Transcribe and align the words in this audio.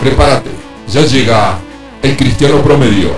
Prepárate, 0.00 0.48
ya 0.88 1.02
llega 1.02 1.60
el 2.02 2.16
cristiano 2.16 2.62
promedio. 2.62 3.10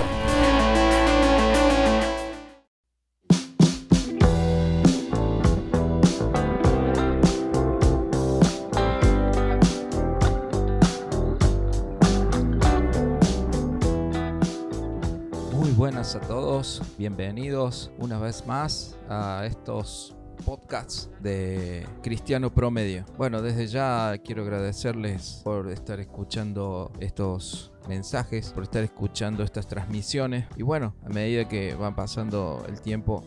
Muy 15.53 15.71
buenas 15.71 16.17
a 16.17 16.19
todos, 16.19 16.81
bienvenidos 16.97 17.91
una 17.97 18.19
vez 18.19 18.45
más 18.45 18.97
a 19.07 19.45
estos 19.45 20.13
podcasts 20.43 21.09
de 21.21 21.87
Cristiano 22.01 22.53
Promedio. 22.53 23.05
Bueno, 23.17 23.41
desde 23.41 23.67
ya 23.67 24.17
quiero 24.23 24.43
agradecerles 24.43 25.41
por 25.43 25.71
estar 25.71 25.99
escuchando 25.99 26.91
estos 26.99 27.71
mensajes, 27.87 28.51
por 28.51 28.63
estar 28.63 28.83
escuchando 28.83 29.43
estas 29.43 29.67
transmisiones 29.67 30.45
y 30.55 30.63
bueno, 30.63 30.95
a 31.05 31.09
medida 31.09 31.47
que 31.47 31.75
va 31.75 31.95
pasando 31.95 32.63
el 32.67 32.81
tiempo 32.81 33.23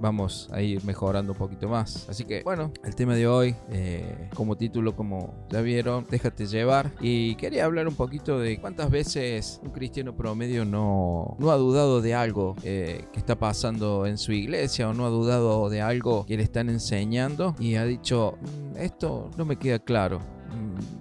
vamos 0.00 0.48
a 0.52 0.60
ir 0.62 0.84
mejorando 0.84 1.32
un 1.32 1.38
poquito 1.38 1.68
más. 1.68 2.08
Así 2.08 2.24
que 2.24 2.42
bueno, 2.42 2.72
el 2.84 2.94
tema 2.94 3.14
de 3.14 3.26
hoy, 3.26 3.54
eh, 3.70 4.28
como 4.34 4.56
título, 4.56 4.94
como 4.96 5.34
ya 5.50 5.60
vieron, 5.60 6.06
déjate 6.10 6.46
llevar. 6.46 6.92
Y 7.00 7.34
quería 7.36 7.64
hablar 7.64 7.88
un 7.88 7.94
poquito 7.94 8.38
de 8.38 8.58
cuántas 8.60 8.90
veces 8.90 9.60
un 9.64 9.70
cristiano 9.70 10.14
promedio 10.14 10.64
no, 10.64 11.36
no 11.38 11.50
ha 11.50 11.56
dudado 11.56 12.00
de 12.00 12.14
algo 12.14 12.56
eh, 12.62 13.04
que 13.12 13.18
está 13.18 13.36
pasando 13.36 14.06
en 14.06 14.18
su 14.18 14.32
iglesia 14.32 14.88
o 14.88 14.94
no 14.94 15.06
ha 15.06 15.10
dudado 15.10 15.68
de 15.68 15.80
algo 15.82 16.24
que 16.26 16.36
le 16.36 16.42
están 16.42 16.68
enseñando 16.68 17.54
y 17.58 17.76
ha 17.76 17.84
dicho, 17.84 18.38
"Mm, 18.40 18.76
esto 18.78 19.30
no 19.36 19.44
me 19.44 19.56
queda 19.56 19.78
claro. 19.78 20.20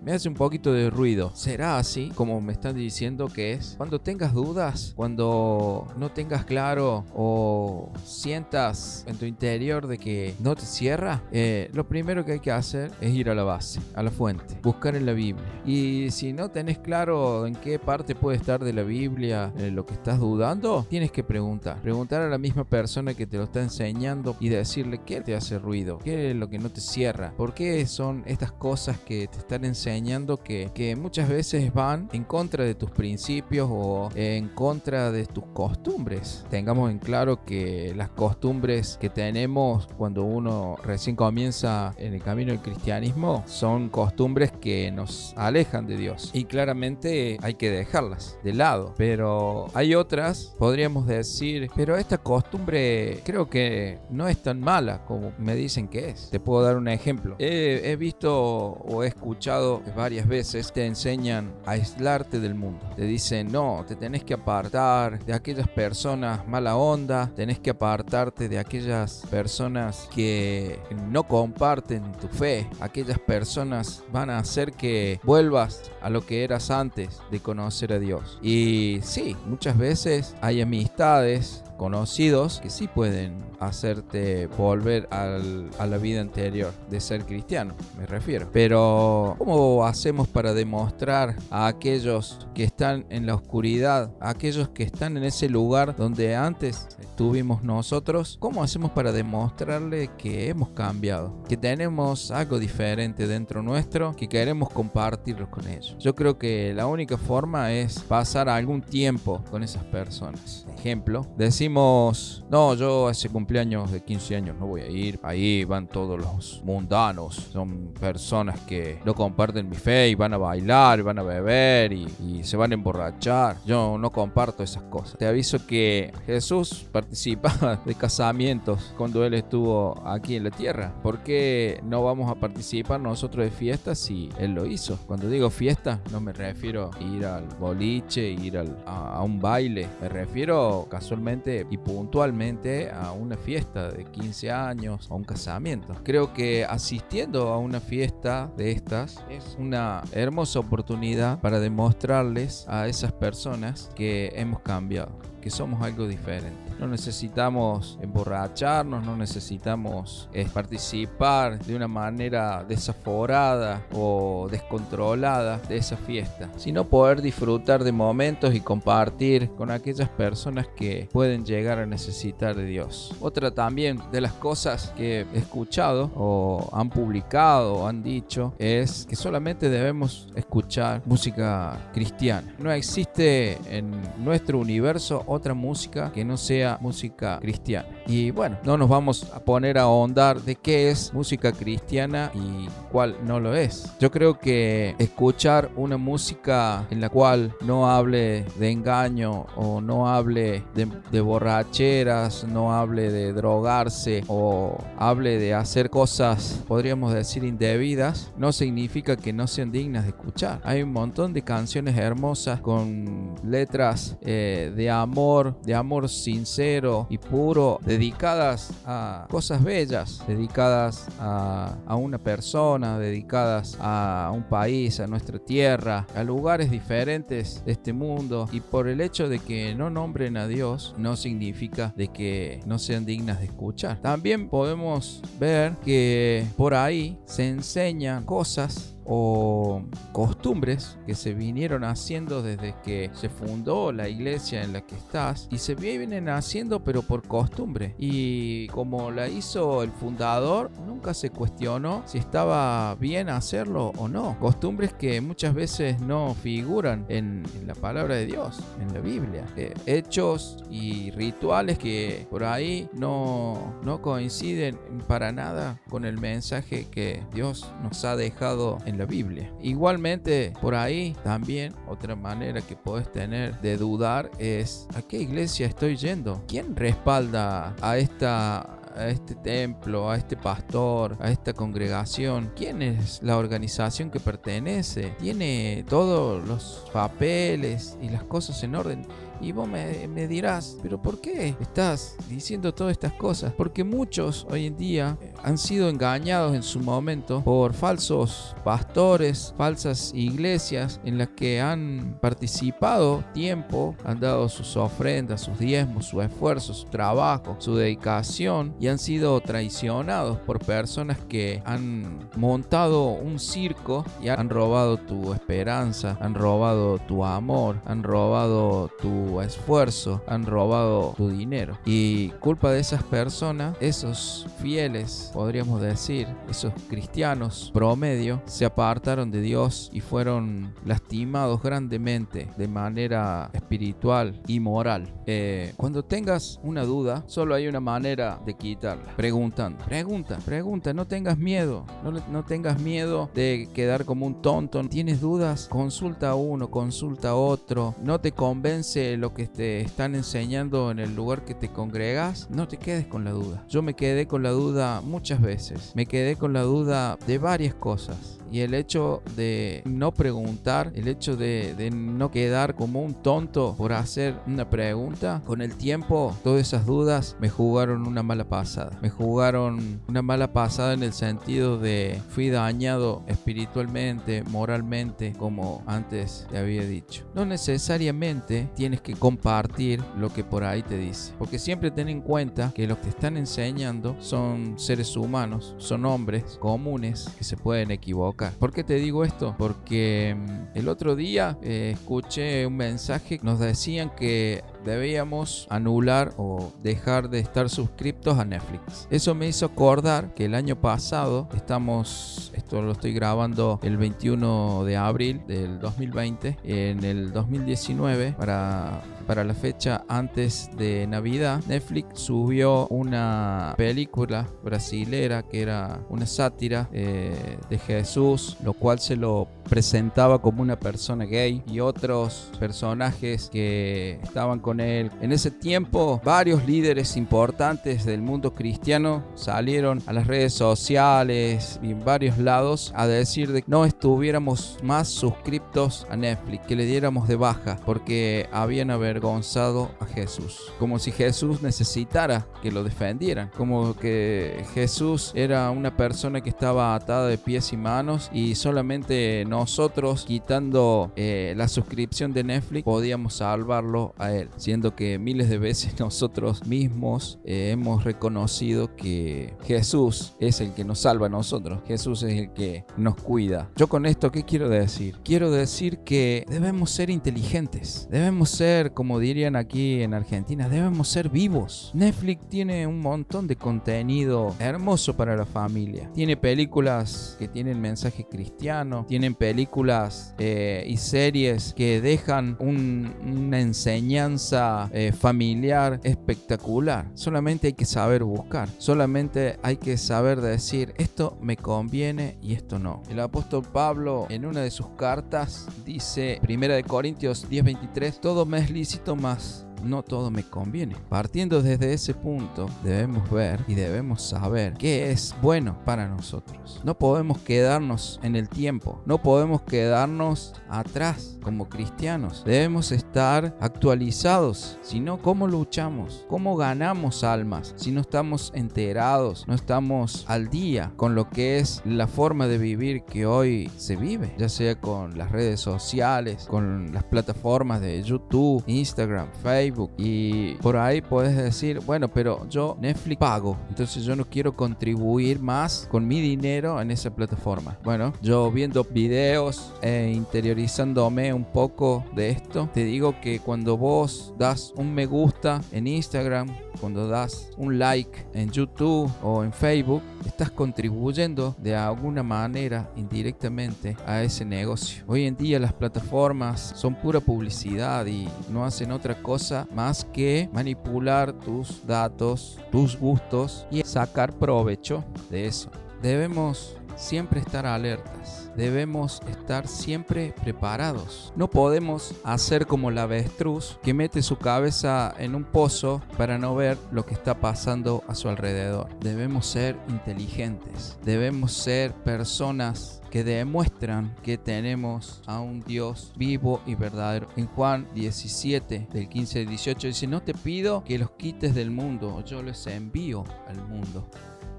Me 0.04 0.14
hace 0.14 0.30
un 0.30 0.36
poquito 0.36 0.72
de 0.72 0.90
ruido. 0.90 1.32
¿Será 1.34 1.78
así 1.78 2.12
como 2.16 2.40
me 2.42 2.54
están 2.54 2.76
diciendo 2.76 3.28
que 3.28 3.54
es? 3.54 3.76
Cuando 3.78 4.00
tengas 4.00 4.34
dudas, 4.34 4.94
cuando 4.96 5.88
no 5.98 6.12
tengas 6.12 6.46
claro 6.46 7.06
o 7.16 7.92
sientas 8.04 9.04
en 9.08 9.18
tu 9.18 9.26
interior 9.26 9.88
de 9.88 9.98
que 9.98 10.36
no 10.40 10.56
te 10.56 10.66
cierra, 10.66 11.24
eh, 11.32 11.70
lo 11.74 11.88
primero 11.88 12.24
que 12.26 12.34
hay 12.34 12.40
que 12.40 12.52
hacer 12.52 12.92
es 13.02 13.14
ir 13.14 13.30
a 13.30 13.36
la 13.36 13.44
base, 13.44 13.80
a 13.96 14.04
la 14.04 14.12
fuente, 14.12 14.58
buscar 14.62 14.96
en 14.96 15.06
la 15.06 15.14
Biblia. 15.14 15.46
Y 15.66 16.12
si 16.12 16.34
no 16.34 16.50
tenés 16.50 16.78
claro 16.78 17.48
en 17.48 17.56
qué 17.56 17.80
parte 17.80 18.16
puede 18.16 18.38
estar 18.38 18.64
de 18.64 18.74
la 18.74 18.84
Biblia 18.84 19.52
eh, 19.58 19.72
lo 19.72 19.86
que 19.86 19.94
estás 19.94 20.20
dudando, 20.20 20.86
tienes 20.90 21.12
que 21.12 21.24
preguntar. 21.24 21.82
Preguntar 21.82 22.22
a 22.22 22.30
la 22.30 22.38
misma 22.38 22.64
persona 22.64 23.14
que 23.14 23.26
te 23.26 23.38
lo 23.38 23.44
está 23.44 23.62
enseñando 23.62 24.36
y 24.40 24.50
decirle 24.50 25.02
qué 25.06 25.22
te 25.22 25.36
hace 25.36 25.60
ruido, 25.60 25.98
qué 25.98 26.32
es 26.32 26.36
lo 26.36 26.50
que 26.50 26.60
no 26.60 26.70
te 26.70 26.82
cierra, 26.82 27.34
por 27.36 27.54
qué 27.54 27.86
son 27.88 28.24
estas 28.26 28.52
cosas 28.52 28.98
que 29.00 29.28
te 29.28 29.40
están 29.40 29.65
enseñando 29.66 30.38
que, 30.38 30.72
que 30.74 30.96
muchas 30.96 31.30
veces 31.30 31.74
van 31.74 32.10
en 32.14 32.24
contra 32.24 32.64
de 32.64 32.76
tus 32.76 32.92
principios 32.92 33.68
o 33.72 34.10
en 34.16 34.50
contra 34.50 35.12
de 35.12 35.26
tus 35.26 35.46
costumbres. 35.54 36.46
Tengamos 36.50 36.92
en 36.92 37.00
claro 37.00 37.44
que 37.46 37.94
las 37.96 38.10
costumbres 38.10 38.98
que 39.00 39.10
tenemos 39.10 39.88
cuando 39.98 40.24
uno 40.24 40.78
recién 40.84 41.16
comienza 41.16 41.94
en 41.98 42.14
el 42.14 42.22
camino 42.22 42.52
del 42.52 42.62
cristianismo 42.62 43.44
son 43.48 43.90
costumbres 43.90 44.52
que 44.52 44.92
nos 44.92 45.34
alejan 45.38 45.88
de 45.88 45.98
Dios 45.98 46.32
y 46.34 46.46
claramente 46.46 47.38
hay 47.42 47.56
que 47.56 47.70
dejarlas 47.70 48.38
de 48.44 48.54
lado. 48.54 48.94
Pero 48.98 49.68
hay 49.74 49.96
otras, 49.96 50.54
podríamos 50.58 51.08
decir, 51.08 51.70
pero 51.76 51.98
esta 51.98 52.18
costumbre 52.18 53.22
creo 53.24 53.50
que 53.50 54.00
no 54.10 54.28
es 54.28 54.42
tan 54.42 54.60
mala 54.60 55.06
como 55.06 55.34
me 55.38 55.56
dicen 55.56 55.88
que 55.88 56.10
es. 56.10 56.30
Te 56.30 56.40
puedo 56.40 56.64
dar 56.64 56.78
un 56.78 56.88
ejemplo. 56.88 57.36
He, 57.40 57.92
he 57.92 57.96
visto 57.96 58.34
o 58.34 59.04
he 59.04 59.08
escuchado 59.08 59.55
varias 59.96 60.28
veces 60.28 60.72
te 60.72 60.86
enseñan 60.86 61.54
a 61.66 61.72
aislarte 61.72 62.40
del 62.40 62.56
mundo. 62.56 62.90
Te 62.96 63.04
dicen, 63.04 63.52
no, 63.52 63.84
te 63.88 63.96
tenés 63.96 64.24
que 64.24 64.34
apartar 64.34 65.24
de 65.24 65.34
aquellas 65.34 65.68
personas 65.68 66.48
mala 66.48 66.76
onda, 66.76 67.32
tenés 67.36 67.60
que 67.60 67.72
apartarte 67.72 68.50
de 68.50 68.60
aquellas 68.60 69.24
personas 69.30 70.08
que 70.14 70.80
no 71.10 71.24
comparten 71.24 72.12
tu 72.14 72.28
fe. 72.28 72.70
Aquellas 72.80 73.20
personas 73.20 74.04
van 74.12 74.30
a 74.30 74.38
hacer 74.38 74.74
que 74.74 75.20
vuelvas 75.24 75.92
a 76.02 76.10
lo 76.10 76.26
que 76.26 76.44
eras 76.44 76.72
antes 76.72 77.20
de 77.32 77.40
conocer 77.40 77.94
a 77.94 78.00
Dios. 78.00 78.40
Y 78.42 79.00
sí, 79.04 79.36
muchas 79.46 79.78
veces 79.78 80.36
hay 80.42 80.62
amistades 80.62 81.64
conocidos 81.78 82.60
que 82.62 82.70
sí 82.70 82.88
pueden 82.88 83.44
hacerte 83.60 84.48
volver 84.48 85.08
al- 85.12 85.70
a 85.80 85.86
la 85.88 85.98
vida 85.98 86.22
anterior 86.22 86.72
de 86.90 87.00
ser 87.00 87.26
cristiano, 87.26 87.74
me 87.98 88.06
refiero. 88.06 88.50
Pero, 88.52 89.36
¿cómo 89.38 89.86
hacemos 89.86 90.28
para 90.28 90.54
demostrar 90.54 91.36
a 91.50 91.68
aquellos 91.68 92.48
que 92.54 92.64
están 92.64 93.06
en 93.10 93.26
la 93.26 93.36
oscuridad, 93.36 94.12
a 94.20 94.30
aquellos 94.30 94.70
que 94.70 94.84
están 94.84 95.18
en 95.18 95.24
ese 95.24 95.50
lugar 95.50 95.96
donde 95.96 96.36
antes 96.36 96.88
estuvimos 97.00 97.64
nosotros? 97.64 98.38
¿Cómo 98.40 98.64
hacemos 98.64 98.92
para 98.92 99.12
demostrarle 99.12 100.10
que 100.18 100.50
hemos 100.50 100.70
cambiado, 100.70 101.44
que 101.48 101.58
tenemos 101.58 102.32
algo 102.32 102.60
diferente 102.60 103.28
dentro 103.28 103.62
nuestro, 103.62 104.16
que 104.16 104.28
queremos 104.28 104.70
compartirlo 104.70 105.50
con 105.50 105.68
ellos? 105.68 105.96
Yo 106.00 106.16
creo 106.16 106.38
que 106.38 106.74
la 106.74 106.88
única 106.88 107.18
forma 107.18 107.72
es 107.72 108.00
pasar 108.00 108.50
algún 108.50 108.82
tiempo 108.82 109.44
con 109.50 109.64
esas 109.64 109.84
personas. 109.86 110.66
Ejemplo, 110.78 111.26
no, 111.70 112.74
yo 112.76 113.08
a 113.08 113.12
ese 113.12 113.30
cumpleaños 113.30 113.92
de 113.92 114.04
15 114.04 114.36
años 114.36 114.56
no 114.60 114.68
voy 114.68 114.82
a 114.82 114.88
ir. 114.90 115.20
Ahí 115.24 115.64
van 115.64 115.88
todos 115.88 116.20
los 116.20 116.62
mundanos. 116.64 117.36
Son 117.52 117.94
personas 118.00 118.60
que 118.62 119.00
no 119.06 119.14
comparten 119.14 119.70
mi 119.70 119.76
fe 119.76 120.10
y 120.10 120.16
van 120.16 120.34
a 120.34 120.38
bailar, 120.38 121.04
van 121.04 121.20
a 121.20 121.24
beber 121.24 121.94
y, 121.94 122.06
se 122.44 122.58
van 122.58 122.72
a 122.72 122.76
emborrachar. 122.76 123.58
Yo 123.66 123.98
no 123.98 124.12
comparto 124.12 124.62
esas 124.64 124.84
cosas. 124.84 125.18
Te 125.18 125.26
aviso 125.28 125.66
que 125.66 126.14
Jesús 126.26 126.86
participaba 126.92 127.82
de 127.86 127.96
casamientos 127.96 128.94
cuando 128.98 129.24
él 129.26 129.34
estuvo 129.34 130.02
aquí 130.08 130.36
en 130.36 130.44
la 130.44 130.52
tierra. 130.52 130.94
¿Por 131.02 131.20
qué 131.20 131.80
no 131.84 132.04
vamos 132.04 132.30
a 132.30 132.36
participar 132.36 133.00
nosotros 133.00 133.46
de 133.46 133.52
fiestas 133.52 133.98
si 134.00 134.30
él 134.38 134.54
lo 134.54 134.66
hizo? 134.66 134.98
Cuando 135.08 135.30
digo 135.30 135.50
fiesta, 135.50 136.02
no 136.12 136.20
me 136.22 136.34
refiero 136.34 136.92
a 136.94 137.04
ir 137.04 137.26
al 137.26 137.46
boliche, 137.60 138.30
ir 138.30 138.58
al- 138.58 138.78
a 138.86 139.22
un 139.24 139.40
baile. 139.40 139.88
Me 140.02 140.10
refiero 140.10 140.88
casualmente 140.90 141.55
y 141.70 141.78
puntualmente 141.78 142.92
a 142.92 143.12
una 143.12 143.38
fiesta 143.38 143.90
de 143.90 144.06
15 144.06 144.52
años, 144.52 145.08
a 145.10 145.16
un 145.16 145.24
casamiento. 145.24 145.94
Creo 146.04 146.34
que 146.34 146.66
asistiendo 146.66 147.50
a 147.50 147.58
una 147.58 147.80
fiesta 147.80 148.52
de 148.58 148.72
estas 148.72 149.24
es 149.30 149.56
una 149.60 150.02
hermosa 150.12 150.60
oportunidad 150.60 151.40
para 151.40 151.60
demostrarles 151.60 152.66
a 152.68 152.88
esas 152.88 153.12
personas 153.12 153.90
que 153.96 154.32
hemos 154.36 154.60
cambiado, 154.62 155.18
que 155.46 155.52
somos 155.52 155.80
algo 155.84 156.08
diferente. 156.08 156.58
No 156.80 156.88
necesitamos 156.88 158.00
emborracharnos, 158.02 159.06
no 159.06 159.16
necesitamos 159.16 160.28
eh, 160.34 160.48
participar 160.52 161.64
de 161.64 161.76
una 161.76 161.88
manera 161.88 162.66
desaforada 162.68 163.86
o 163.94 164.48
descontrolada 164.50 165.60
de 165.60 165.78
esa 165.78 165.98
fiesta, 165.98 166.50
sino 166.58 166.86
poder 166.86 167.22
disfrutar 167.22 167.84
de 167.84 167.92
momentos 167.92 168.56
y 168.56 168.60
compartir 168.60 169.52
con 169.52 169.70
aquellas 169.70 170.10
personas 170.10 170.68
que 170.76 171.08
pueden 171.14 171.46
llegar 171.46 171.78
a 171.78 171.86
necesitar 171.86 172.56
de 172.56 172.66
Dios. 172.66 173.14
Otra 173.22 173.52
también 173.52 174.02
de 174.12 174.22
las 174.22 174.34
cosas 174.34 174.94
que 174.98 175.28
he 175.32 175.38
escuchado 175.38 176.12
o 176.16 176.72
han 176.74 176.90
publicado 176.90 177.76
o 177.76 177.88
han 177.88 178.02
dicho 178.02 178.56
es 178.58 179.06
que 179.08 179.16
solamente 179.16 179.70
debemos 179.70 180.28
escuchar 180.36 181.04
música 181.06 181.92
cristiana. 181.94 182.56
No 182.58 182.72
existe 182.72 183.60
en 183.70 183.92
nuestro 184.18 184.58
universo 184.58 185.24
otra 185.36 185.54
música 185.54 186.12
que 186.12 186.26
no 186.26 186.38
sea 186.38 186.78
música 186.82 187.40
cristiana. 187.40 187.88
Y 188.08 188.32
bueno, 188.32 188.58
no 188.64 188.78
nos 188.78 188.90
vamos 188.90 189.32
a 189.34 189.40
poner 189.40 189.78
a 189.78 189.84
ahondar 189.84 190.42
de 190.42 190.56
qué 190.56 190.90
es 190.90 191.14
música 191.14 191.52
cristiana 191.52 192.32
y 192.34 192.68
cuál 192.92 193.16
no 193.24 193.40
lo 193.40 193.56
es. 193.56 193.92
Yo 194.00 194.12
creo 194.12 194.40
que 194.40 194.96
escuchar 195.00 195.70
una 195.76 195.98
música 195.98 196.86
en 196.90 197.02
la 197.02 197.10
cual 197.10 197.54
no 197.62 197.90
hable 197.90 198.46
de 198.58 198.72
engaño 198.72 199.46
o 199.56 199.82
no 199.82 200.08
hable 200.08 200.64
de, 200.74 201.22
borracheras, 201.22 202.46
no 202.46 202.74
hable 202.74 203.12
de 203.12 203.34
drogarse 203.34 204.24
o 204.28 204.78
hable 204.98 205.38
de 205.38 205.54
hacer 205.54 205.90
cosas, 205.90 206.64
podríamos 206.68 207.14
decir, 207.14 207.44
indebidas, 207.44 208.32
no 208.38 208.52
significa 208.52 209.16
que 209.16 209.34
no 209.34 209.48
sean 209.48 209.72
dignas 209.72 210.04
de 210.04 210.10
escuchar. 210.10 210.62
Hay 210.64 210.82
un 210.82 210.92
montón 210.92 211.34
de 211.34 211.42
canciones 211.42 211.98
hermosas 211.98 212.60
con 212.62 213.36
letras 213.44 214.18
eh, 214.22 214.72
de 214.76 214.90
amor, 214.90 215.25
de 215.64 215.74
amor 215.74 216.08
sincero 216.10 217.08
y 217.10 217.18
puro, 217.18 217.80
dedicadas 217.84 218.72
a 218.86 219.26
cosas 219.30 219.64
bellas, 219.64 220.24
dedicadas 220.28 221.08
a, 221.20 221.78
a 221.86 221.96
una 221.96 222.18
persona, 222.18 223.00
dedicadas 223.00 223.78
a 223.80 224.32
un 224.34 224.44
país, 224.44 225.00
a 225.00 225.08
nuestra 225.08 225.40
tierra, 225.40 226.06
a 226.16 226.24
lugares 226.24 226.70
diferentes 226.70 227.64
de 227.66 227.72
este 227.72 227.92
mundo. 227.94 228.48
Y 228.52 228.62
por 228.62 228.88
el 228.88 229.02
hecho 229.02 229.28
de 229.28 229.40
que 229.40 229.74
no 229.76 229.90
nombren 229.90 230.38
a 230.38 230.48
Dios, 230.48 230.94
no 230.98 231.16
significa 231.16 231.94
de 231.96 232.08
que 232.10 232.62
no 232.66 232.78
sean 232.78 233.06
dignas 233.06 233.40
de 233.40 233.46
escuchar. 233.46 234.00
También 234.02 234.50
podemos 234.50 235.22
ver 235.40 235.74
que 235.84 236.46
por 236.56 236.74
ahí 236.74 237.18
se 237.26 237.50
enseñan 237.50 238.24
cosas 238.26 238.95
o 239.06 239.84
costumbres 240.12 240.98
que 241.06 241.16
se 241.16 241.34
vinieron 241.34 241.84
haciendo 241.84 242.42
desde 242.42 242.76
que 242.84 243.12
se 243.14 243.30
fundó 243.30 243.92
la 243.92 244.10
iglesia 244.10 244.64
en 244.64 244.74
la 244.74 244.82
que 244.82 244.96
estás 244.96 245.48
y 245.52 245.60
se 245.60 245.76
vienen 245.76 246.30
haciendo 246.30 246.84
pero 246.84 247.02
por 247.02 247.28
costumbre. 247.28 247.96
Y 247.98 248.68
como 248.68 249.12
la 249.12 249.28
hizo 249.28 249.84
el 249.84 249.92
fundador 249.92 250.72
nunca 250.86 251.14
se 251.14 251.30
cuestionó 251.30 252.04
si 252.06 252.18
estaba 252.18 252.96
bien 252.96 253.30
hacerlo 253.30 253.92
o 253.98 254.08
no. 254.08 254.38
Costumbres 254.40 254.94
que 254.94 255.22
muchas 255.22 255.54
veces 255.54 256.00
no 256.02 256.34
figuran 256.36 257.06
en, 257.10 257.44
la 257.66 257.76
palabra 257.76 258.16
de 258.16 258.26
Dios 258.26 258.60
en 258.82 258.94
la 258.94 259.00
Biblia. 259.00 259.46
Eh, 259.56 259.74
hechos 259.86 260.58
y 260.70 261.12
rituales 261.12 261.78
que 261.78 262.28
por 262.30 262.44
ahí 262.44 262.90
no, 262.94 263.76
no 263.84 264.02
coinciden 264.02 264.78
para 265.08 265.32
nada 265.32 265.80
con 265.90 266.06
el 266.06 266.20
mensaje 266.20 266.88
que 266.90 267.24
Dios 267.34 267.72
nos 267.84 268.04
ha 268.06 268.16
dejado 268.16 268.78
en 268.86 268.95
la 268.98 269.06
Biblia. 269.06 269.52
Igualmente, 269.62 270.54
por 270.62 270.76
ahí 270.76 271.16
también 271.24 271.74
otra 271.88 272.16
manera 272.16 272.62
que 272.62 272.76
puedes 272.76 273.12
tener 273.12 273.60
de 273.62 273.78
dudar 273.78 274.32
es 274.40 274.88
¿a 274.96 275.02
qué 275.02 275.18
iglesia 275.18 275.68
estoy 275.68 275.96
yendo? 275.96 276.44
¿Quién 276.48 276.76
respalda 276.76 277.76
a 277.82 277.98
esta 277.98 278.85
a 278.96 279.10
este 279.10 279.36
templo, 279.36 280.10
a 280.10 280.18
este 280.18 280.38
pastor, 280.38 281.18
a 281.20 281.32
esta 281.32 281.54
congregación? 281.54 282.52
¿Quién 282.56 282.82
es 282.82 283.22
la 283.22 283.38
organización 283.38 284.10
que 284.10 284.20
pertenece? 284.20 285.16
¿Tiene 285.20 285.86
todos 285.88 286.48
los 286.48 286.90
papeles 286.94 287.98
y 288.02 288.10
las 288.10 288.24
cosas 288.24 288.62
en 288.64 288.76
orden? 288.76 289.06
Y 289.42 289.52
vos 289.52 289.68
me, 289.68 290.28
dirás, 290.28 290.78
pero 290.82 291.02
¿por 291.02 291.20
qué 291.20 291.56
estás 291.60 292.16
diciendo 292.30 292.74
todas 292.74 292.94
estas 292.94 293.14
cosas? 293.14 293.54
Porque 293.54 293.84
muchos 293.84 294.48
hoy 294.50 294.66
en 294.66 294.78
día 294.78 295.18
han 295.44 295.58
sido 295.58 295.90
engañados 295.90 296.56
en 296.56 296.64
su 296.64 296.80
momento 296.80 297.44
por 297.44 297.74
falsos 297.74 298.56
pastores, 298.64 299.54
falsas 299.58 300.12
iglesias 300.14 301.00
en 301.04 301.18
las 301.18 301.30
que 301.30 301.62
han 301.62 302.18
participado 302.22 303.24
tiempo, 303.34 303.96
han 304.04 304.20
dado 304.20 304.48
sus 304.50 304.78
ofrendas, 304.78 305.42
sus 305.42 305.60
diezmos, 305.60 306.08
su 306.08 306.22
esfuerzo, 306.22 306.74
su 306.74 306.86
trabajo, 306.86 307.58
su 307.60 307.76
dedicación 307.76 308.76
y 308.80 308.85
han 308.88 309.00
sido 309.00 309.40
traicionados 309.42 310.38
por 310.40 310.60
personas 310.60 311.18
que 311.20 311.62
han 311.66 312.30
montado 312.36 313.10
un 313.10 313.40
circo 313.40 314.06
y 314.22 314.30
han 314.30 314.50
robado 314.50 314.98
tu 314.98 315.34
esperanza, 315.34 316.18
han 316.22 316.36
robado 316.36 317.00
tu 317.00 317.24
amor, 317.24 317.82
han 317.86 318.04
robado 318.04 318.90
tu 319.02 319.42
esfuerzo 319.42 319.86
han 320.28 320.46
robado 320.46 321.14
tu 321.18 321.30
dinero. 321.30 321.78
Y 321.86 322.30
culpa 322.40 322.72
de 322.72 322.80
esas 322.80 323.04
personas, 323.04 323.76
esos 323.80 324.48
fieles, 324.62 325.32
podríamos 325.34 325.82
decir, 325.82 326.28
esos 326.50 326.74
cristianos 326.90 327.72
promedio, 327.74 328.42
se 328.46 328.66
apartaron 328.66 329.32
de 329.32 329.42
Dios 329.42 329.90
y 329.94 330.02
fueron 330.02 330.74
lastimados 330.86 331.62
grandemente 331.62 332.50
de 332.58 332.68
manera 332.68 333.50
espiritual 333.54 334.42
y 334.48 334.60
moral. 334.60 335.14
Eh, 335.26 335.74
cuando 335.78 336.04
tengas 336.04 336.60
una 336.64 336.84
duda, 336.84 337.24
solo 337.28 337.56
hay 337.56 337.68
una 337.68 337.80
manera 337.80 338.40
de 338.46 338.56
quitarla. 338.76 339.16
Preguntando. 339.16 339.84
Pregunta, 339.86 340.38
pregunta, 340.46 340.94
no 340.94 341.08
tengas 341.08 341.38
miedo. 341.38 341.86
No, 342.04 342.12
no 342.12 342.44
tengas 342.44 342.80
miedo 342.80 343.30
de 343.34 343.70
quedar 343.74 344.06
como 344.06 344.26
un 344.26 344.42
tonto. 344.42 344.84
¿Tienes 344.84 345.22
dudas? 345.22 345.68
Consulta 345.70 346.32
a 346.32 346.36
uno, 346.36 346.70
consulta 346.70 347.30
a 347.30 347.36
otro. 347.36 347.96
No 348.02 348.20
te 348.20 348.32
convence 348.32 349.18
lo 349.18 349.34
que 349.34 349.48
te 349.48 349.82
están 349.82 350.16
enseñando 350.16 350.92
en 350.92 351.00
el 351.00 351.16
lugar 351.16 351.46
que 351.46 351.56
te 351.56 351.70
congregas, 351.70 352.50
no 352.50 352.68
te 352.68 352.78
quedes 352.78 353.08
con 353.08 353.24
la 353.24 353.32
duda. 353.32 353.64
Yo 353.70 353.82
me 353.82 353.94
quedé 353.94 354.28
con 354.28 354.44
la 354.44 354.52
duda 354.52 355.02
muchas 355.02 355.42
veces. 355.42 355.92
Me 355.96 356.06
quedé 356.06 356.36
con 356.36 356.54
la 356.54 356.62
duda 356.62 357.18
de 357.28 357.38
varias 357.38 357.74
cosas 357.74 358.40
y 358.52 358.62
el 358.62 358.74
hecho 358.74 359.22
de 359.36 359.82
no 359.86 360.14
preguntar, 360.14 360.92
el 360.96 361.08
hecho 361.08 361.36
de, 361.36 361.92
no 361.94 362.32
quedar 362.32 362.76
como 362.76 363.02
un 363.02 363.14
tonto 363.14 363.76
por 363.78 363.94
hacer 363.94 364.36
una 364.48 364.70
pregunta, 364.70 365.42
con 365.46 365.62
el 365.62 365.76
tiempo 365.76 366.34
todas 366.44 366.62
esas 366.62 366.86
dudas 366.86 367.36
me 367.40 367.50
jugaron 367.50 368.08
una 368.08 368.24
mala 368.24 368.46
pasada. 368.46 368.65
Me 369.02 369.10
jugaron 369.10 370.02
una 370.08 370.22
mala 370.22 370.52
pasada 370.54 370.94
en 370.94 371.04
el 371.04 371.14
sentido 371.14 371.78
de 371.78 372.22
fui 372.30 372.50
dañado 372.50 373.24
espiritualmente, 373.28 374.44
moralmente, 374.44 375.34
como 375.34 375.84
antes 375.86 376.48
te 376.50 376.58
había 376.58 376.86
dicho. 376.86 377.26
No 377.36 377.46
necesariamente 377.46 378.70
tienes 378.76 379.02
que 379.02 379.14
compartir 379.14 380.04
lo 380.18 380.30
que 380.34 380.44
por 380.44 380.64
ahí 380.64 380.82
te 380.82 380.98
dice, 380.98 381.34
porque 381.38 381.60
siempre 381.60 381.92
ten 381.92 382.10
en 382.10 382.22
cuenta 382.22 382.72
que 382.74 382.88
lo 382.88 382.96
que 382.96 383.04
te 383.04 383.10
están 383.10 383.38
enseñando 383.38 384.16
son 384.20 384.80
seres 384.80 385.16
humanos, 385.16 385.76
son 385.78 386.06
hombres 386.06 386.58
comunes 386.60 387.30
que 387.38 387.44
se 387.44 387.56
pueden 387.56 387.92
equivocar 387.92 388.26
¿Por 388.60 388.72
qué 388.72 388.84
te 388.84 388.96
digo 388.96 389.24
esto? 389.24 389.56
Porque 389.58 390.36
mm, 390.38 390.78
el 390.78 390.88
otro 390.88 391.16
día 391.16 391.58
eh, 391.62 391.92
escuché 391.94 392.66
un 392.66 392.78
mensaje, 392.78 393.40
nos 393.44 393.60
decían 393.60 394.12
que 394.16 394.64
debíamos 394.86 395.68
anular 395.70 396.34
o 396.38 396.72
dejar 396.82 397.30
de 397.30 397.40
estar 397.40 397.70
suscriptos 397.70 398.40
a 398.40 398.46
Netflix. 398.46 399.08
Eso 399.10 399.36
me 399.36 399.48
hizo 399.48 399.66
acordar 399.66 400.34
que 400.34 400.46
el 400.46 400.56
año 400.56 400.80
pasado, 400.80 401.50
estamos, 401.56 402.52
esto 402.56 402.82
lo 402.82 402.94
estoy 402.94 403.14
grabando 403.14 403.80
el 403.84 403.98
21 403.98 404.84
de 404.86 404.98
abril 404.98 405.42
del 405.48 405.80
2020, 405.80 406.60
en 406.64 407.04
el 407.04 407.34
2019, 407.34 408.34
para 408.38 409.02
para 409.26 409.44
la 409.44 409.54
fecha 409.54 410.04
antes 410.08 410.70
de 410.78 411.08
Navidad, 411.08 411.62
Netflix 411.68 412.20
subió 412.20 412.88
una 412.88 413.74
película 413.78 414.48
brasilera 414.64 415.44
que 415.44 415.62
era 415.62 416.02
una 416.10 416.26
sátira 416.26 416.90
eh, 416.92 417.58
de 417.70 417.78
Jesús, 417.78 418.58
lo 418.64 418.74
cual 418.74 419.00
se 419.00 419.16
lo 419.16 419.48
presentaba 419.70 420.42
como 420.42 420.62
una 420.62 420.80
persona 420.80 421.26
gay 421.26 421.64
y 421.68 421.80
otros 421.80 422.52
personajes 422.60 423.50
que 423.52 424.20
estaban 424.24 424.60
con 424.60 424.80
él. 424.80 425.12
En 425.22 425.32
ese 425.32 425.52
tiempo, 425.52 426.22
varios 426.24 426.66
líderes 426.66 427.18
importantes 427.18 428.06
del 428.06 428.22
mundo 428.22 428.54
cristiano 428.54 429.24
salieron 429.36 430.02
a 430.06 430.14
las 430.14 430.28
redes 430.28 430.54
sociales 430.54 431.80
y 431.82 431.92
en 431.92 432.04
varios 432.06 432.38
lados 432.38 432.94
a 432.96 433.08
decir 433.08 433.52
de 433.52 433.62
que 433.62 433.72
no 433.72 433.86
estuviéramos 433.86 434.78
más 434.84 435.08
suscriptos 435.08 436.06
a 436.10 436.16
Netflix, 436.16 436.66
que 436.68 436.76
le 436.76 436.86
diéramos 436.86 437.28
de 437.28 437.36
baja 437.36 437.78
porque 437.86 438.48
habían 438.52 438.92
avergonzado 439.16 439.92
a 440.00 440.06
Jesús. 440.06 440.74
Como 440.80 441.00
si 441.00 441.12
Jesús 441.12 441.62
necesitara 441.62 442.48
que 442.62 442.72
lo 442.72 442.84
defendieran, 442.84 443.50
como 443.56 443.96
que 443.96 444.66
Jesús 444.74 445.32
era 445.36 445.72
una 445.72 445.96
persona 445.96 446.42
que 446.42 446.50
estaba 446.50 446.96
atada 446.96 447.28
de 447.28 447.38
pies 447.38 447.72
y 447.74 447.78
manos 447.78 448.30
y 448.34 448.56
solamente 448.56 449.44
no 449.48 449.56
nosotros 449.66 450.26
quitando 450.26 451.12
eh, 451.16 451.54
la 451.56 451.68
suscripción 451.70 452.34
de 452.34 452.44
Netflix 452.44 452.84
podíamos 452.84 453.36
salvarlo 453.36 454.14
a 454.18 454.34
él, 454.34 454.50
siendo 454.58 454.96
que 454.96 455.18
miles 455.18 455.50
de 455.50 455.58
veces 455.58 455.98
nosotros 456.00 456.68
mismos 456.68 457.40
eh, 457.46 457.72
hemos 457.72 458.04
reconocido 458.04 458.96
que 458.96 459.56
Jesús 459.64 460.34
es 460.40 460.60
el 460.60 460.74
que 460.74 460.84
nos 460.84 461.00
salva 461.00 461.28
a 461.28 461.30
nosotros, 461.30 461.80
Jesús 461.88 462.22
es 462.24 462.38
el 462.38 462.54
que 462.54 462.84
nos 462.98 463.16
cuida. 463.16 463.70
Yo 463.78 463.88
con 463.88 464.06
esto, 464.06 464.30
¿qué 464.32 464.44
quiero 464.44 464.68
decir? 464.68 465.16
Quiero 465.24 465.50
decir 465.50 466.00
que 466.00 466.46
debemos 466.50 466.92
ser 466.92 467.10
inteligentes, 467.10 468.08
debemos 468.12 468.50
ser, 468.50 468.92
como 468.92 469.05
dirían 469.20 469.56
aquí 469.56 470.02
en 470.02 470.14
Argentina, 470.14 470.70
debemos 470.70 471.08
ser 471.08 471.30
vivos. 471.30 471.92
Netflix 471.94 472.48
tiene 472.50 472.86
un 472.86 473.00
montón 473.00 473.48
de 473.48 473.56
contenido 473.56 474.56
hermoso 474.60 475.16
para 475.16 475.36
la 475.36 475.46
familia, 475.46 476.10
tiene 476.14 476.38
películas 476.38 477.36
que 477.40 477.48
tienen 477.48 477.82
mensaje 477.82 478.26
cristiano, 478.30 479.06
tienen 479.08 479.34
películas 479.34 479.56
películas 479.56 480.34
eh, 480.38 480.84
y 480.86 480.98
series 480.98 481.74
que 481.74 482.02
dejan 482.02 482.58
una 482.60 483.62
enseñanza 483.62 484.90
eh, 484.92 485.14
familiar 485.14 486.02
espectacular. 486.04 487.10
Solamente 487.14 487.68
hay 487.68 487.74
que 487.74 487.86
saber 487.86 488.26
buscar. 488.26 488.68
Solamente 488.78 489.58
hay 489.64 489.78
que 489.78 489.98
saber 489.98 490.42
decir 490.42 490.94
esto 490.98 491.38
me 491.42 491.56
conviene 491.56 492.38
y 492.42 492.54
esto 492.54 492.80
no. 492.80 493.02
El 493.10 493.22
apóstol 493.22 493.64
Pablo 493.72 494.28
en 494.30 494.46
una 494.46 494.60
de 494.60 494.72
sus 494.72 494.90
cartas 494.98 495.68
dice, 495.86 496.40
Primera 496.42 496.76
de 496.76 496.84
Corintios 496.84 497.50
10:23, 497.50 498.20
todo 498.20 498.46
me 498.46 498.58
es 498.58 498.70
lícito 498.70 498.95
más 499.16 499.66
no 499.86 500.04
todo 500.04 500.32
me 500.32 500.44
conviene. 500.44 500.96
Partiendo 501.10 501.62
desde 501.62 501.94
ese 501.94 502.14
punto, 502.14 502.68
debemos 502.84 503.30
ver 503.30 503.64
y 503.68 503.76
debemos 503.76 504.22
saber 504.22 504.74
qué 504.74 505.12
es 505.12 505.36
bueno 505.42 505.78
para 505.86 506.08
nosotros. 506.08 506.82
No 506.84 506.98
podemos 506.98 507.38
quedarnos 507.40 508.20
en 508.24 508.36
el 508.36 508.50
tiempo, 508.50 509.02
no 509.06 509.22
podemos 509.22 509.62
quedarnos 509.62 510.54
atrás 510.70 511.38
como 511.42 511.70
cristianos. 511.70 512.44
Debemos 512.46 512.92
estar 512.92 513.56
actualizados, 513.60 514.78
si 514.82 515.00
no, 515.00 515.22
¿cómo 515.22 515.48
luchamos? 515.48 516.26
¿Cómo 516.28 516.58
ganamos 516.58 517.24
almas? 517.24 517.74
Si 517.78 517.92
no 517.92 518.02
estamos 518.02 518.52
enterados, 518.56 519.48
no 519.48 519.54
estamos 519.54 520.26
al 520.28 520.50
día 520.50 520.92
con 520.96 521.16
lo 521.16 521.30
que 521.30 521.60
es 521.60 521.82
la 521.86 522.08
forma 522.08 522.48
de 522.48 522.58
vivir 522.58 523.04
que 523.04 523.26
hoy 523.26 523.72
se 523.78 523.96
vive, 523.96 524.34
ya 524.38 524.50
sea 524.50 524.80
con 524.80 525.18
las 525.18 525.32
redes 525.32 525.60
sociales, 525.60 526.48
con 526.50 526.94
las 526.94 527.04
plataformas 527.04 527.82
de 527.82 528.02
YouTube, 528.02 528.64
Instagram, 528.68 529.30
Facebook 529.44 529.75
Y 529.98 530.56
por 530.56 530.78
ahí 530.78 531.02
puedes 531.02 531.36
decir, 531.36 531.80
bueno, 531.82 532.08
pero 532.08 532.48
yo 532.50 532.78
Netflix 532.80 533.20
pago, 533.20 533.58
entonces 533.70 534.04
yo 534.04 534.16
no 534.16 534.26
quiero 534.26 534.56
contribuir 534.56 535.40
más 535.40 535.88
con 535.92 536.08
mi 536.08 536.22
dinero 536.22 536.80
en 536.82 536.92
esa 536.92 537.14
plataforma. 537.14 537.78
Bueno, 537.84 538.14
yo 538.22 538.52
viendo 538.52 538.84
videos 538.84 539.74
e 539.82 540.12
interiorizándome 540.14 541.34
un 541.34 541.46
poco 541.46 542.04
de 542.16 542.30
esto, 542.30 542.70
te 542.74 542.84
digo 542.84 543.20
que 543.22 543.40
cuando 543.40 543.78
vos 543.78 544.34
das 544.38 544.74
un 544.76 544.94
me 544.94 545.06
gusta 545.06 545.62
en 545.72 545.88
Instagram, 545.88 546.48
cuando 546.80 547.08
das 547.08 547.50
un 547.58 547.80
like 547.80 548.26
en 548.34 548.52
YouTube 548.52 549.12
o 549.22 549.44
en 549.44 549.54
Facebook, 549.54 550.02
estás 550.26 550.52
contribuyendo 550.52 551.56
de 551.60 551.76
alguna 551.76 552.24
manera 552.24 552.90
indirectamente 552.96 553.98
a 554.06 554.22
ese 554.22 554.46
negocio. 554.46 555.04
Hoy 555.08 555.26
en 555.26 555.36
día 555.36 555.60
las 555.60 555.74
plataformas 555.74 556.74
son 556.76 556.96
pura 556.96 557.20
publicidad 557.20 558.06
y 558.06 558.28
no 558.50 558.66
hacen 558.66 558.92
otra 558.92 559.22
cosa 559.22 559.68
más 559.74 560.06
que 560.06 560.50
manipular 560.54 561.34
tus 561.34 561.86
datos, 561.86 562.60
tus 562.72 562.98
gustos 562.98 563.68
y 563.72 563.82
sacar 563.84 564.34
provecho 564.34 565.04
de 565.30 565.48
eso. 565.48 565.70
Debemos 566.02 566.76
siempre 566.96 567.40
estar 567.40 567.66
alertas 567.66 568.46
debemos 568.56 569.22
estar 569.28 569.68
siempre 569.68 570.34
preparados. 570.42 571.34
No 571.36 571.50
podemos 571.50 572.16
hacer 572.24 572.66
como 572.66 572.92
la 572.92 573.04
avestruz 573.04 573.78
que 573.84 573.94
mete 573.94 574.22
su 574.22 574.38
cabeza 574.38 575.14
en 575.18 575.36
un 575.36 575.44
pozo 575.44 576.02
para 576.18 576.38
no 576.38 576.56
ver 576.56 576.78
lo 576.92 577.06
que 577.06 577.14
está 577.14 577.40
pasando 577.40 578.04
a 578.08 578.16
su 578.16 578.30
alrededor. 578.30 578.90
Debemos 579.00 579.46
ser 579.46 579.78
inteligentes, 579.90 580.98
debemos 581.04 581.54
ser 581.54 581.94
personas 581.94 583.02
que 583.12 583.24
demuestran 583.24 584.14
que 584.24 584.38
tenemos 584.38 585.22
a 585.26 585.40
un 585.40 585.62
Dios 585.62 586.12
vivo 586.18 586.62
y 586.66 586.76
verdadero. 586.76 587.30
En 587.38 587.48
Juan 587.48 587.88
17, 587.94 588.90
del 588.92 589.08
15 589.08 589.40
al 589.42 589.48
18, 589.48 589.88
dice, 589.88 590.08
no 590.08 590.22
te 590.22 590.34
pido 590.34 590.84
que 590.84 590.98
los 590.98 591.12
quites 591.12 591.56
del 591.56 591.72
mundo, 591.72 592.24
yo 592.26 592.44
les 592.44 592.68
envío 592.68 593.24
al 593.48 593.66
mundo. 593.68 594.06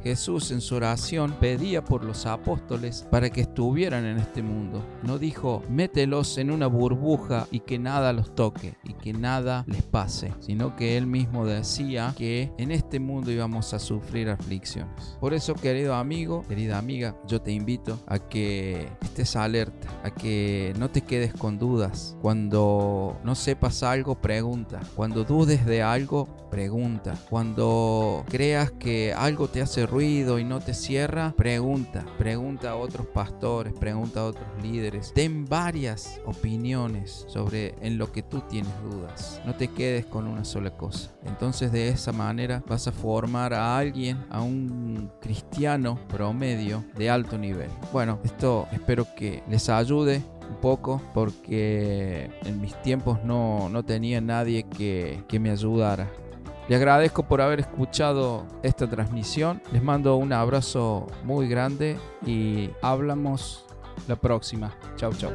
Jesús 0.06 0.52
en 0.52 0.60
su 0.60 0.76
oración 0.76 1.34
pedía 1.40 1.84
por 1.84 2.04
los 2.04 2.26
apóstoles 2.26 3.04
para 3.10 3.28
que 3.28 3.40
estuvieran 3.40 4.04
en 4.04 4.18
este 4.18 4.40
mundo. 4.40 4.86
No 5.02 5.18
dijo, 5.18 5.64
mételos 5.68 6.38
en 6.38 6.52
una 6.52 6.68
burbuja 6.68 7.48
y 7.50 7.58
que 7.58 7.80
nada 7.80 8.12
los 8.12 8.32
toque 8.36 8.76
y 8.84 8.92
que 8.92 9.12
nada 9.12 9.64
les 9.66 9.82
pase, 9.82 10.32
sino 10.38 10.76
que 10.76 10.96
él 10.96 11.08
mismo 11.08 11.44
decía 11.44 12.14
que 12.16 12.52
en 12.56 12.70
este 12.70 13.00
mundo 13.00 13.32
íbamos 13.32 13.74
a 13.74 13.80
sufrir 13.80 14.30
aflicciones. 14.30 15.16
Por 15.18 15.34
eso, 15.34 15.54
querido 15.54 15.96
amigo, 15.96 16.44
querida 16.46 16.78
amiga, 16.78 17.16
yo 17.26 17.42
te 17.42 17.50
invito 17.50 17.98
a 18.06 18.20
que 18.20 18.88
estés 19.02 19.34
alerta, 19.34 19.88
a 20.04 20.12
que 20.12 20.72
no 20.78 20.88
te 20.88 21.00
quedes 21.00 21.34
con 21.34 21.58
dudas. 21.58 22.16
Cuando 22.22 23.18
no 23.24 23.34
sepas 23.34 23.82
algo, 23.82 24.20
pregunta. 24.20 24.78
Cuando 24.94 25.24
dudes 25.24 25.66
de 25.66 25.82
algo, 25.82 26.28
pregunta. 26.48 27.16
Cuando 27.28 28.24
creas 28.28 28.70
que 28.70 29.12
algo 29.12 29.48
te 29.48 29.62
hace 29.62 29.84
ruido 29.84 29.95
y 30.00 30.44
no 30.44 30.60
te 30.60 30.74
cierra, 30.74 31.32
pregunta. 31.36 32.04
Pregunta 32.18 32.72
a 32.72 32.76
otros 32.76 33.06
pastores, 33.06 33.72
pregunta 33.72 34.20
a 34.20 34.24
otros 34.24 34.46
líderes. 34.62 35.12
Den 35.14 35.46
varias 35.46 36.20
opiniones 36.26 37.24
sobre 37.28 37.74
en 37.80 37.96
lo 37.96 38.12
que 38.12 38.22
tú 38.22 38.42
tienes 38.48 38.72
dudas. 38.90 39.40
No 39.46 39.54
te 39.54 39.68
quedes 39.68 40.04
con 40.04 40.26
una 40.26 40.44
sola 40.44 40.70
cosa. 40.76 41.12
Entonces 41.24 41.72
de 41.72 41.88
esa 41.88 42.12
manera 42.12 42.62
vas 42.68 42.86
a 42.88 42.92
formar 42.92 43.54
a 43.54 43.78
alguien, 43.78 44.22
a 44.28 44.42
un 44.42 45.10
cristiano 45.20 45.98
promedio 46.08 46.84
de 46.96 47.08
alto 47.08 47.38
nivel. 47.38 47.70
Bueno, 47.92 48.18
esto 48.22 48.68
espero 48.72 49.06
que 49.16 49.42
les 49.48 49.68
ayude 49.70 50.22
un 50.50 50.56
poco 50.56 51.00
porque 51.14 52.30
en 52.44 52.60
mis 52.60 52.74
tiempos 52.82 53.24
no, 53.24 53.70
no 53.70 53.82
tenía 53.82 54.20
nadie 54.20 54.64
que, 54.64 55.24
que 55.26 55.40
me 55.40 55.50
ayudara. 55.50 56.10
Le 56.68 56.76
agradezco 56.76 57.22
por 57.22 57.40
haber 57.40 57.60
escuchado 57.60 58.44
esta 58.62 58.88
transmisión. 58.88 59.62
Les 59.72 59.82
mando 59.82 60.16
un 60.16 60.32
abrazo 60.32 61.06
muy 61.22 61.48
grande 61.48 61.96
y 62.26 62.70
hablamos 62.82 63.64
la 64.08 64.16
próxima. 64.16 64.74
Chau, 64.96 65.12
chau. 65.12 65.30